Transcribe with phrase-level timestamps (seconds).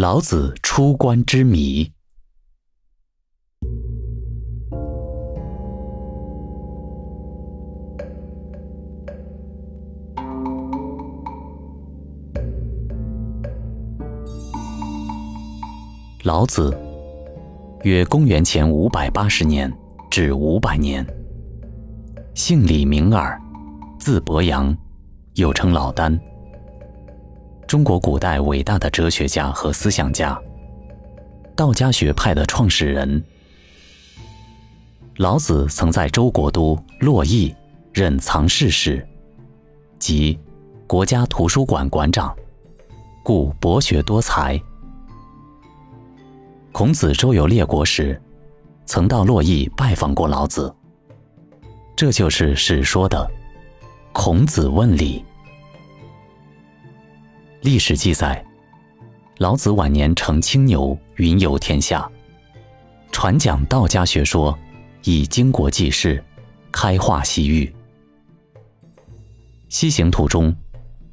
[0.00, 1.86] 老子出关之谜。
[16.22, 16.74] 老子，
[17.82, 19.70] 约公元前五百八十年
[20.10, 21.06] 至五百年，
[22.34, 23.38] 姓李名耳，
[23.98, 24.74] 字伯阳，
[25.34, 26.18] 又称老聃。
[27.70, 30.36] 中国古代伟大的哲学家和思想家，
[31.54, 33.24] 道家学派的创始人。
[35.18, 37.54] 老子曾在周国都洛邑
[37.92, 39.06] 任藏室使，
[40.00, 40.36] 即
[40.88, 42.36] 国家图书馆馆长，
[43.22, 44.60] 故博学多才。
[46.72, 48.20] 孔子周游列国时，
[48.84, 50.74] 曾到洛邑拜访过老子。
[51.94, 53.30] 这就是史说的
[54.12, 55.24] “孔子问礼”。
[57.62, 58.42] 历史记载，
[59.36, 62.10] 老子晚年乘青牛云游天下，
[63.12, 64.58] 传讲道家学说，
[65.04, 66.24] 以经国济世，
[66.72, 67.70] 开化西域。
[69.68, 70.56] 西行途中，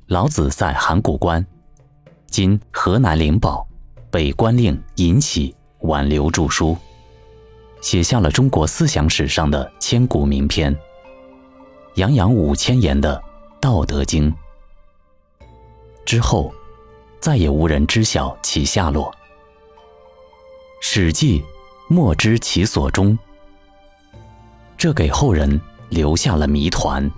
[0.06, 1.46] 老子在函谷关
[2.32, 3.68] （今河南灵宝）
[4.10, 6.78] 被官令尹喜挽留著书，
[7.82, 10.74] 写下了中国思想史上的千古名篇，
[11.96, 13.18] 洋洋五千言的
[13.60, 14.32] 《道德经》。
[16.08, 16.54] 之后，
[17.20, 19.12] 再也无人知晓其下落。
[20.80, 21.42] 《史记》
[21.90, 23.20] 莫知其所终，
[24.78, 27.12] 这给后人留下了谜团。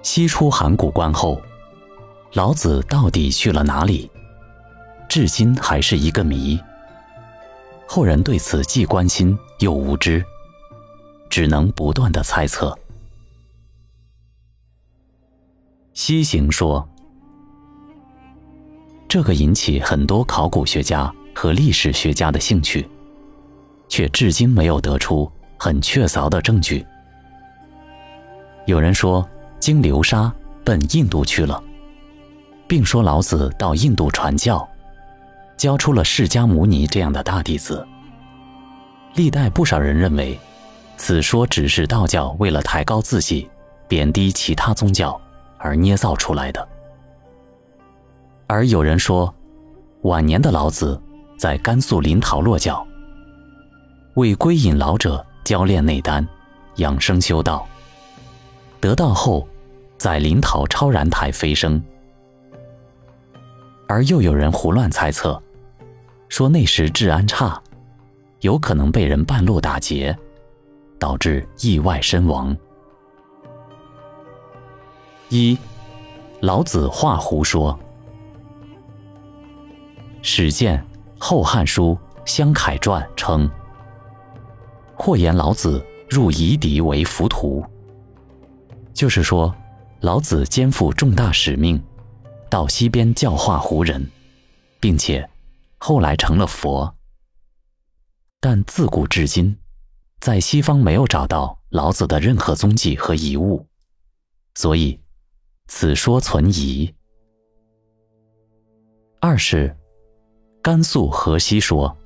[0.00, 1.38] 西出函谷关后，
[2.32, 4.10] 老子到底去了哪里？
[5.06, 6.58] 至今还是一个谜。
[7.86, 10.24] 后人对此既关心又无知，
[11.28, 12.74] 只能不断的猜测。
[15.92, 16.88] 西行说。
[19.16, 22.86] 这个引起很多考古学家和历史学家的兴趣，
[23.88, 26.84] 却至今没有得出很确凿的证据。
[28.66, 29.26] 有人说
[29.58, 30.30] 经流沙
[30.62, 31.64] 奔印度去了，
[32.68, 34.68] 并说老子到印度传教，
[35.56, 37.82] 教出了释迦牟尼这样的大弟子。
[39.14, 40.38] 历代不少人认为，
[40.98, 43.48] 此说只是道教为了抬高自己、
[43.88, 45.18] 贬低其他宗教
[45.56, 46.68] 而捏造出来的。
[48.48, 49.32] 而有人说，
[50.02, 51.00] 晚年的老子
[51.36, 52.86] 在甘肃临洮落脚，
[54.14, 56.26] 为归隐老者教练内丹，
[56.76, 57.66] 养生修道。
[58.80, 59.46] 得道后，
[59.98, 61.82] 在临洮超然台飞升。
[63.88, 65.42] 而又有人胡乱猜测，
[66.28, 67.60] 说那时治安差，
[68.42, 70.16] 有可能被人半路打劫，
[71.00, 72.56] 导致意外身亡。
[75.30, 75.58] 一，
[76.40, 77.76] 老子画胡说。
[80.22, 80.78] 史见
[81.18, 81.96] 《后汉书·
[82.26, 83.48] 湘凯传》称
[84.98, 87.64] ：“或言老子入夷狄为浮屠。”
[88.92, 89.54] 就是说，
[90.00, 91.82] 老子肩负重大使命，
[92.50, 94.10] 到西边教化胡人，
[94.80, 95.28] 并且
[95.78, 96.92] 后来成了佛。
[98.40, 99.56] 但自古至今，
[100.20, 103.66] 在西方没有找到老子的任何踪迹和遗物，
[104.54, 105.00] 所以
[105.68, 106.92] 此说存疑。
[109.20, 109.76] 二是。
[110.66, 111.96] 甘肃河西说，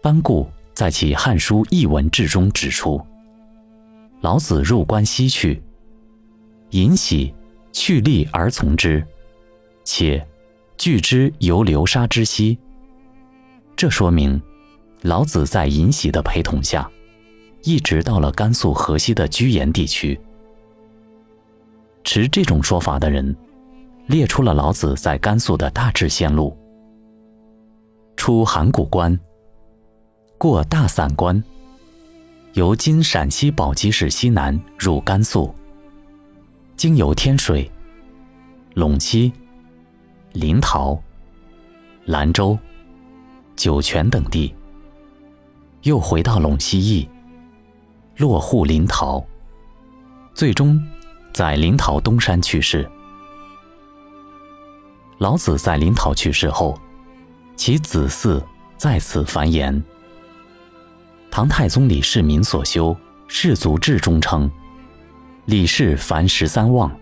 [0.00, 2.98] 班固在其《汉书艺文志》中指出，
[4.22, 5.62] 老子入关西去，
[6.70, 7.34] 尹喜
[7.70, 9.06] 去力而从之，
[9.84, 10.26] 且
[10.78, 12.56] 拒之由流沙之西。
[13.76, 14.40] 这说明，
[15.02, 16.90] 老子在尹喜的陪同下，
[17.62, 20.18] 一直到了甘肃河西的居延地区。
[22.04, 23.36] 持这种说法的人，
[24.06, 26.56] 列出了老子在甘肃的大致线路。
[28.26, 29.16] 出函谷关，
[30.36, 31.40] 过大散关，
[32.54, 35.54] 由今陕西宝鸡市西南入甘肃，
[36.76, 37.70] 经由天水、
[38.74, 39.32] 陇西、
[40.32, 41.00] 临洮、
[42.04, 42.58] 兰州、
[43.54, 44.52] 酒泉等地，
[45.82, 47.08] 又回到陇西邑，
[48.16, 49.24] 落户临洮，
[50.34, 50.84] 最终
[51.32, 52.90] 在临洮东山去世。
[55.18, 56.76] 老子在临洮去世后。
[57.56, 58.42] 其子嗣
[58.76, 59.82] 在此繁衍。
[61.30, 62.90] 唐太宗李世民所修
[63.26, 64.50] 《世族志》中称
[65.46, 66.94] ：“李氏凡十三望，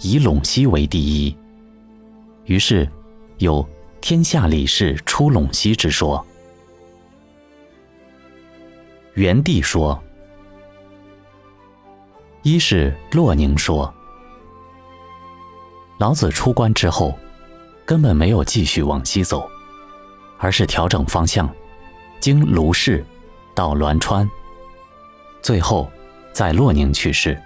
[0.00, 1.36] 以陇西为第一。”
[2.44, 2.88] 于是
[3.38, 3.66] 有
[4.00, 6.24] “天下李氏出陇西”之说。
[9.14, 10.02] 元帝说
[12.42, 13.92] ：“一是洛宁说，
[15.98, 17.16] 老子出关之后。”
[17.84, 19.50] 根本没有继续往西走，
[20.42, 21.48] 而是调整方向，
[22.18, 23.04] 经卢氏
[23.54, 24.28] 到栾川，
[25.40, 25.88] 最后
[26.32, 27.40] 在洛宁去世，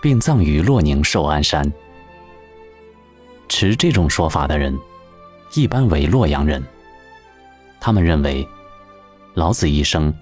[0.00, 1.70] 并葬于洛宁寿安山。
[3.48, 4.78] 持这种说法的人，
[5.54, 6.62] 一般为洛阳人。
[7.80, 8.46] 他们认为，
[9.34, 10.14] 老子一生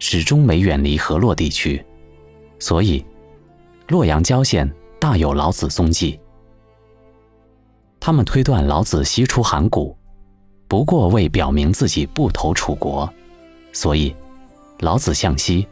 [0.00, 1.80] 始终没远离河洛地区，
[2.58, 3.06] 所以
[3.86, 4.68] 洛阳郊县
[4.98, 6.18] 大有老子踪迹。
[8.00, 9.96] 他们推断老子西出函谷，
[10.68, 13.10] 不过为表明自己不投楚国，
[13.72, 14.14] 所以
[14.80, 15.66] 老子向西，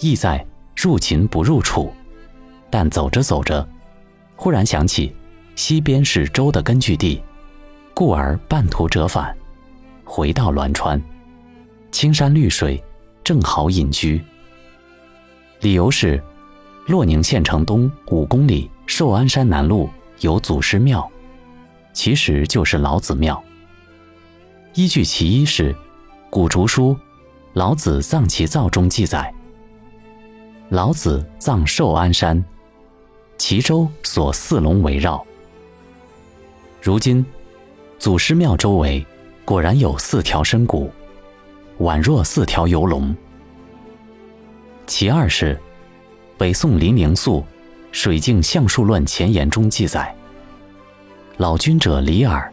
[0.00, 0.44] 意在
[0.76, 1.92] 入秦不入楚。
[2.68, 3.66] 但走着走着，
[4.34, 5.14] 忽然想起
[5.54, 7.22] 西边是周的根据地，
[7.94, 9.34] 故而半途折返。
[10.04, 11.00] 回到栾川，
[11.92, 12.82] 青山绿水，
[13.22, 14.20] 正好隐居。
[15.60, 16.20] 理由是，
[16.86, 19.88] 洛宁县城东五公里寿安山南麓
[20.18, 21.08] 有祖师庙，
[21.92, 23.40] 其实就是老子庙。
[24.74, 25.70] 依据其一是
[26.30, 26.94] 《古竹书·
[27.52, 29.32] 老子藏其造》中记载，
[30.70, 32.42] 老子葬寿安山，
[33.36, 35.22] 其周所四龙围绕。
[36.80, 37.22] 如今，
[37.98, 39.04] 祖师庙周围。
[39.44, 40.88] 果然有四条深谷，
[41.80, 43.14] 宛若四条游龙。
[44.86, 45.60] 其二是
[46.38, 47.40] 北宋林灵素
[47.90, 50.14] 《水镜相术论前言》中记载：
[51.38, 52.50] 老君者李耳，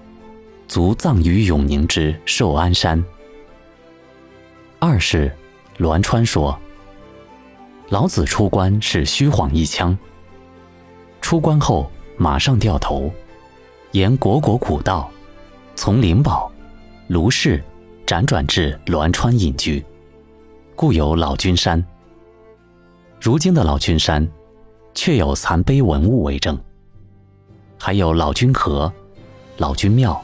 [0.70, 3.04] 卒葬于永宁之寿安山。
[4.78, 5.36] 二是
[5.80, 6.56] 栾川说，
[7.90, 9.98] 老子出关是虚晃一枪，
[11.22, 13.12] 出关后马上掉头，
[13.94, 15.10] 沿国国古道，
[15.76, 16.50] 从灵宝。
[17.08, 17.64] 卢氏
[18.06, 19.84] 辗转至栾川隐居，
[20.76, 21.84] 故有老君山。
[23.20, 24.30] 如今的老君山，
[24.94, 26.56] 确有残碑文物为证，
[27.80, 28.94] 还有老君河、
[29.58, 30.24] 老君庙，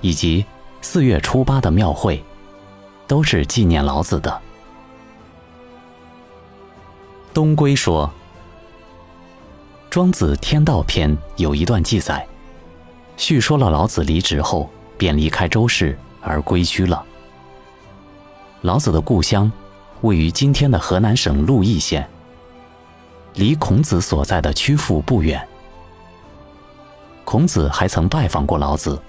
[0.00, 0.44] 以及
[0.80, 2.22] 四月初八的庙会，
[3.06, 4.40] 都是纪念老子的。
[7.32, 8.06] 东归说，
[9.88, 12.26] 《庄子·天道篇》有一段记载，
[13.16, 15.98] 叙说了老子离职后便离开周氏。
[16.22, 17.02] 而归居了。
[18.60, 19.50] 老子的故乡
[20.02, 22.06] 位于今天的河南省鹿邑县，
[23.32, 25.42] 离孔子所在的曲阜不远。
[27.24, 29.00] 孔子还曾拜访过老子，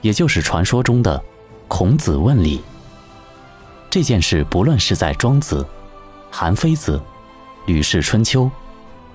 [0.00, 1.22] 也就是传说中的
[1.68, 2.62] “孔子问礼”。
[3.90, 5.62] 这件事不论是在《庄子》
[6.30, 6.96] 《韩非子》
[7.66, 8.44] 《吕氏春秋》，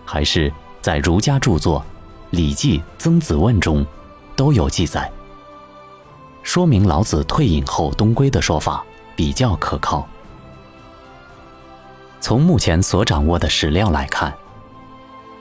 [0.03, 0.51] 还是
[0.81, 1.79] 在儒家著作
[2.31, 3.85] 《礼记·曾子问》中，
[4.35, 5.09] 都有记载。
[6.43, 8.83] 说明老子退隐后东归的说法
[9.15, 10.07] 比较可靠。
[12.19, 14.33] 从目前所掌握的史料来看，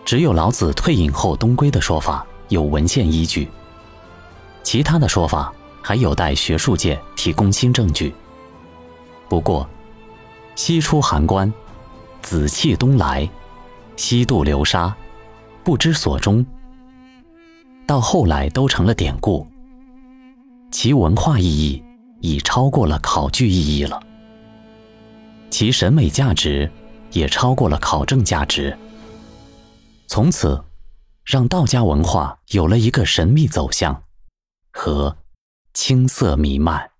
[0.05, 3.50] 只有老子退隐后东归的说法有文献依据，
[4.64, 8.12] 其他的说法还有待学术界提供新证据。
[9.28, 9.69] 不过，
[10.56, 11.52] 西出函关，
[12.22, 13.28] 紫气东来，
[13.96, 14.93] 西渡流沙，
[15.62, 16.44] 不知所终，
[17.87, 19.46] 到后来都成了典故。
[20.70, 21.82] 其文化意义
[22.20, 24.02] 已超过了考据意义了，
[25.50, 26.70] 其审美价值
[27.12, 28.76] 也超过了考证价值。
[30.06, 30.62] 从此，
[31.25, 34.02] 让道家文化有了一个神秘走向
[34.75, 35.17] 和
[35.73, 36.94] 青色弥漫。